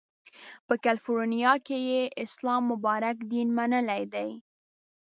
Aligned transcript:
په 0.67 0.73
کالیفورنیا 0.83 1.53
کې 1.65 1.77
یې 1.89 2.01
اسلام 2.23 2.61
مبارک 2.71 3.17
دین 3.31 3.47
منلی 3.57 4.03
دی. 4.13 4.29